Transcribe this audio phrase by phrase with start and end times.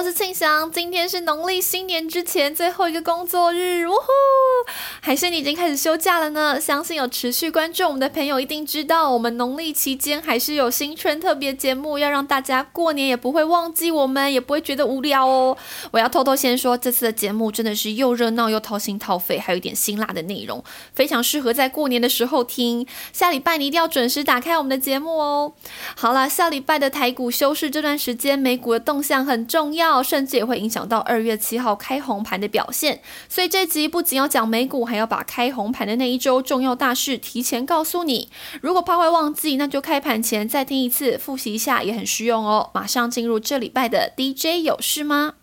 [0.00, 0.72] 我是庆祥。
[0.72, 4.00] 今天是农历新年之前最后一个工作日，呜呼！
[5.02, 6.58] 还是你已经开始休假了呢？
[6.58, 15.54] 相信有持续关注我们的朋友一定知道，我们农历期间还是有新春特别节目，要让大家过年也不会忘记我们，也不会觉得无聊哦。
[15.90, 20.64] 我要偷偷先说，这次的节目真的是又热闹又掏心掏肺，还有一点辛辣的内容，
[20.94, 22.86] 非常适合在过年的时候听。
[23.12, 25.52] 下礼拜你一定要准时打开我们的节目哦。
[25.94, 33.02] 好了，下礼拜的台股休市这段时间，美股的动向很重要，甚至也会影响到二月七号开红盘的表现。
[33.28, 38.30] 所以这集不仅要讲美股，还要把开红盘的那一周重要大事提前告诉你。
[38.62, 42.70] 如果怕会忘记，那就开盘前再听一次，复习一下也很实用哦。
[42.72, 45.34] 马上进入这礼拜的 DJ 有事吗？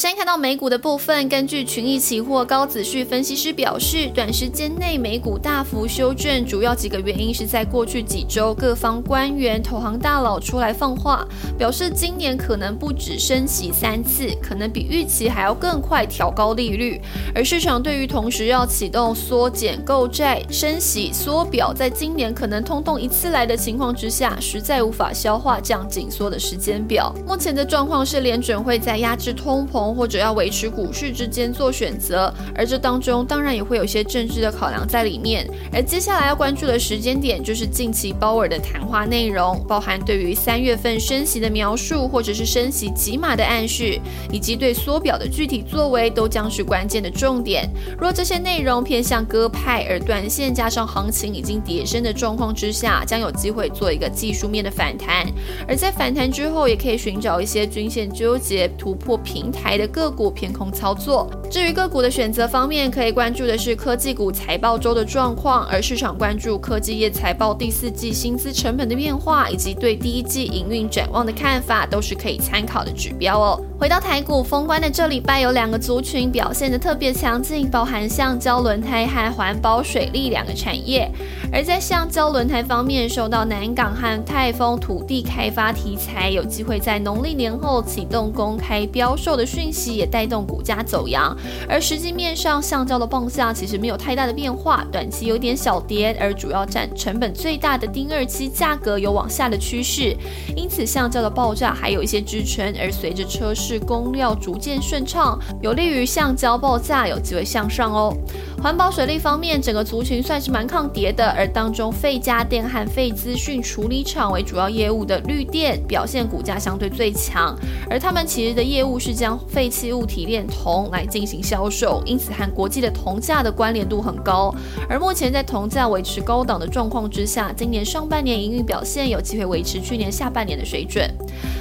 [0.00, 11.28] 先看到美股的部分，根据群益期货高子旭分析师表示，短时间内美股大幅修正，主要几个原因是在过去几周各方官员、投行大佬出来放话，
[11.58, 16.98] 表示今年可能不止升息三次，可能比预期还要更快调高利率。
[17.34, 27.14] 而市场对于同时要启动缩减购债、升息、缩表，在今年可能通通一次来的情况之下，实在无法消化这样紧缩的时间表。
[27.26, 29.89] 目前的状况是联准会在压制通膨。
[29.94, 35.48] 或者要维持股市之间做选择，而这当中当然也会有些政治的考量在里面。
[35.72, 43.98] 而接下来要关注的时间点，就是近期鲍尔的谈话内容，包含对于三月份升息的描述，或者是升息几码的暗示，
[44.32, 47.68] 以及对缩表的具体作为，都将是关键的重点。
[47.98, 55.26] 若这些内容偏向鸽派，而短线加上行情已经跌升的状况之下，将有机会做一个技术面的反弹。
[55.66, 59.69] 而在反弹之后，也可以寻找一些均线纠结突破平台。
[59.76, 61.30] 的个股偏空操作。
[61.50, 73.60] 至于个股的选择方面，可以关注的是科技股财报周的状况，而市场关注科技业财报第四季薪资成本的变化，以及对第一季营运展望的看法，都是可以参考的指标哦。
[73.78, 81.10] 回到台股封关的这礼拜，有两个族群表现的特别强劲，包含橡胶轮胎和环保水利两个产业。
[81.50, 91.36] 而在橡胶轮胎方面，受到南港和泰丰土地开发题材，有机会在农历年后启动公开标售的讯息，也带动股价走扬。
[91.68, 100.16] 而实际面上，橡胶的报价其实没有太大的变化，短期有点小跌，而主要占成本最大的丁二期价格有往下的趋势，
[100.56, 102.74] 因此橡胶的报价还有一些支撑。
[102.80, 108.16] 而随着车市供料逐渐顺畅，有利于橡胶报价有机会向上哦。
[108.62, 124.54] 环保水利方面，整个族群算是蛮抗跌的，而当中废家电和废资讯处理厂为主要业务的绿电表现股价相对最强，而他们其实的业务是将废弃物提炼铜来进行销售，因此和国际的铜价的关联度很高。
[124.90, 131.10] 而目前在铜价维持高档的状况之下，今年上半年营运表现有机会维持去年下半年的水准。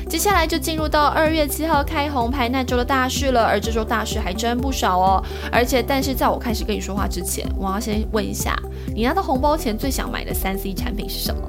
[0.09, 5.23] 接下来就进入到二月七号开红牌那周的大事了，而这周大事还真不少哦。
[5.51, 8.57] 而且，但是在我开始跟你说话之前，我要先问一下，
[8.95, 11.41] 你拿到红包前最想买的三 C 产品是什么？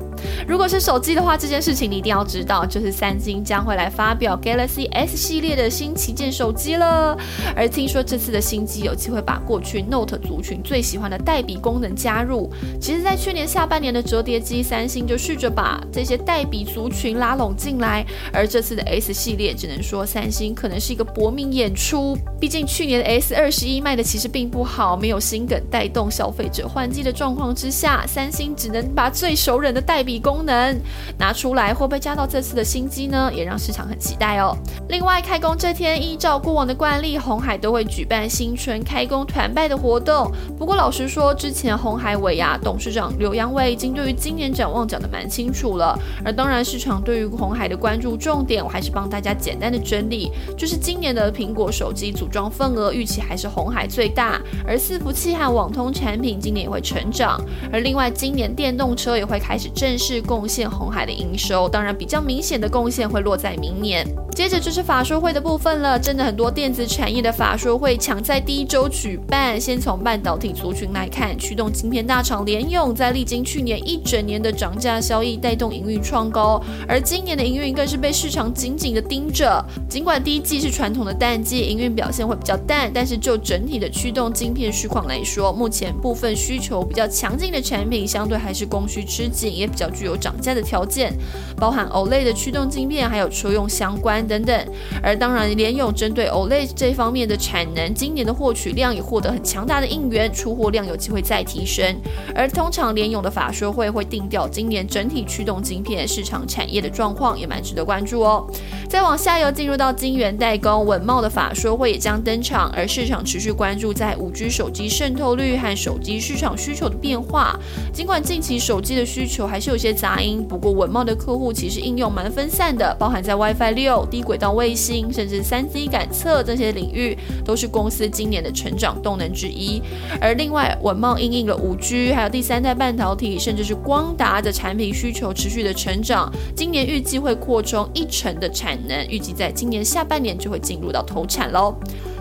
[0.47, 7.17] 如果是手机的话，这件事情你一定要知道，就是三星将会来发表 Galaxy S 系列的新旗舰手机了。
[7.57, 12.51] 而听说这次的新机有机会把过去 Note 族群最喜欢的代笔功能加入。
[12.81, 18.05] 其实，在去年下半年的折叠机，三星就试着把这些代笔族群拉拢进来。
[18.33, 22.17] 而这次的 S 系列，只能说三星可能是一个搏命演出。
[22.41, 30.10] 毕竟去年的 S 二十一卖的其实并不好，没有新梗带动消费者换机的状况之下，三星只能把最熟人的代笔。
[30.19, 30.81] 功能
[31.19, 33.31] 拿出来会不会加到这次的新机呢？
[33.33, 34.57] 也让市场很期待哦。
[34.89, 40.33] 另外，开工这天，依照过往的惯例，红海都会举办新春开工团拜的活动。
[40.59, 45.97] 不过，老实说，之前红海伟亚董事长刘扬伟已经对于今年展望讲得蛮清楚了。
[46.25, 57.41] 而当然，市场对于红海的关注重点，我还是帮大家简单的整理，就是今年的苹果手机组装份额预期还是红海最大，而伺服器和网通产品今年也会成长。
[57.73, 60.00] 而另外，今年电动车也会开始正。
[60.01, 64.05] 是贡献红海的营收，当然比较明显的贡献会落在明年。
[64.35, 69.61] 接着就是法说会的部分了，真的很多电子产业的法说会抢在第一周举办。
[69.61, 79.63] 先从半导体族群来看，驱动晶片大厂联用，在历经去年一整年的涨价效益，带动营运创高，而今年的营运更是被市场紧紧的盯着。
[79.87, 89.90] 尽管第一季是传统的淡季，营运表现会比较淡，但是就整体的驱动晶片需况来说，目前部分需求比较强劲的产品，相对还是供需吃紧，也比较。
[89.91, 91.13] 具有涨价的条件，
[91.57, 94.67] 包含 OLED 的驱动晶片，还有车用相关等等。
[95.03, 101.97] 而当然，联咏针对 OLED 这方面的产能，今年的获取量也获得很强大的应援，出货量有机会再提升。
[102.35, 108.47] 而通常联咏的法说会会定调今年整体驱动晶片市场产业的状况，也蛮值得关注哦。
[108.89, 117.59] 再往下游进入到晶圆代工，稳茂的法说会也将登场，而市场持续关注在五 G 手机渗透率和手机市场需求的变化。
[117.93, 129.81] 尽管近期手机的需求还是有些杂音，不过文茂的客户其实应用蛮分散的，包含在 WiFi 六、低轨道卫星，甚至三 C 感测这些领域，都是公司今年的成长动能之一。
[130.21, 141.75] 而另外，文茂应应了五 G，还有第三代半导体，甚至是光达的产品需求持续的成长，今年预计会扩充一成的产能，预计在今年下半年就会进入到投产喽。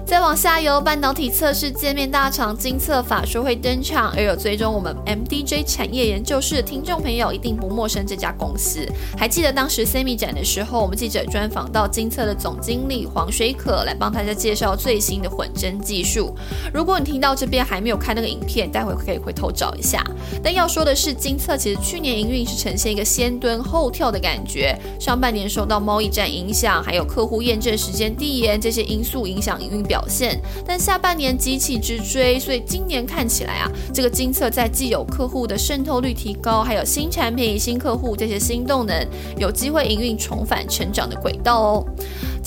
[0.09, 8.83] 再往下游，半导体测试界面大厂金测法说会登场，而有追踪我们 MDJ 产业研究室的听众朋友一定不陌生这家公司。
[9.15, 16.35] 还记得当时 Semi 展的时候，我们记者专访到金测的总经理黄水可来帮大家介绍最新的混针技术。
[16.73, 20.03] 如果你听到这边还没有看那个影片，待会可以回头找一下。
[20.43, 29.98] 但要说的是，金测其实去年营运是呈现一个先蹲后跳的感觉，上半年受到贸易战影响，还有客户验证时间递延这些因素影响营运表。
[29.99, 39.05] 表现，但下半年机器之追，所以今年看起来啊，这个金策在既有客户的渗透率提高，还有新产品、新客户这些新动能，
[39.37, 41.85] 有机会营运重返成长的轨道哦。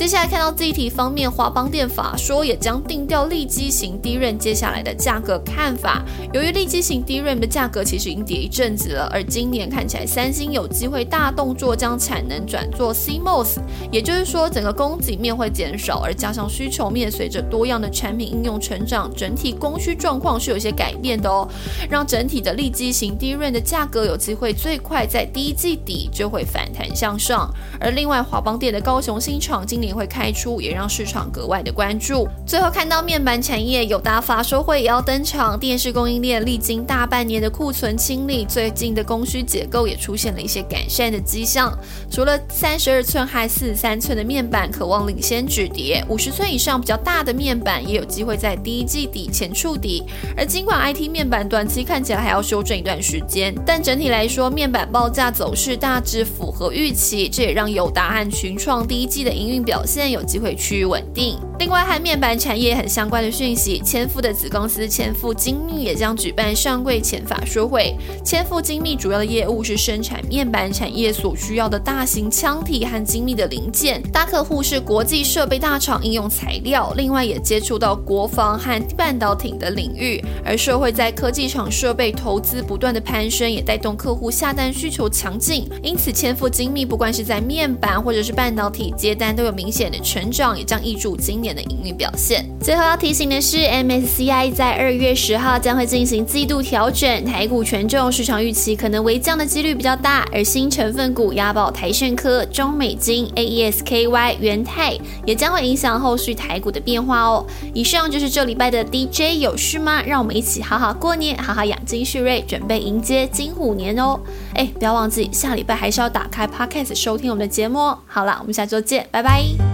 [0.03, 6.03] 接下来看到具体方面，华邦电法说也将定调立基型低润接下来的价格看法。
[6.33, 13.59] 由于立基型低润的价格其实已经跌一阵子了，而今年看起来三星有机会大动作将产能转做 CMOS，
[13.93, 21.49] 也就是说整个供给面会减少，而加上需求面随着多样的产品应用成长，整体供需状况是有些改变的哦，
[21.89, 27.49] 让整体的立基型低润的价格有机会最快在第一季底就会反弹向上。
[27.79, 32.27] 而另外华邦电的高雄新厂今年会开出，也让市场格外的关注。
[32.47, 35.59] 最后看到面板产业，友达法说会也要登场。
[35.59, 41.77] 电视供应链历经大半年的库存清理，最近的供需结构也出现了一些改善的迹象。
[42.11, 50.03] 除了三十二寸和四十三寸的面板渴望领先止跌，五十寸以上比较大的面板也有机会在第一季底前触底。
[50.37, 61.39] 而尽管 IT 面板短期看起来还要修正一段时间，但整体来说面板报价走势大致符合预期，这也让友达和群创第一季的营运表表现有机会趋于稳定。
[61.63, 67.97] 另外，和面板产业很相关的讯息，千富的子公司千富精密也将举办上柜前法说会。
[68.25, 80.21] 千富精密主要的业务是生产面板产业所需要的大型腔体和精密的零件，大客户是国际设备大厂应用材料，另外也接触到国防和半导体的领域。
[80.45, 85.71] 而社会在科技厂设备投资不断的攀升，也带动客户下单需求强劲。
[85.81, 92.45] 因此，千富精密不管是在面板或者是半导体接单都有明显的成长，也将挹注今年的营运表现。
[92.61, 104.97] 最后要提醒的是，MSCI 在二月十号将会进行季度调整，台股权重市场预期可能微降的几率比较大，而新成分股押宝台盛科、中美金、AESKY、元泰
[105.27, 107.45] 也将会影响后续台股的变化哦。
[107.75, 110.03] 以上就是这礼拜的 DJ 有事吗？
[110.07, 114.19] 让我们一起好好过年，好好养精蓄锐，准备迎接金虎年哦。
[114.55, 117.99] 哎，不要忘记下礼拜还是要打开 Podcast 收听我们的节目哦。
[118.07, 119.72] 好了，我们下周见，拜拜。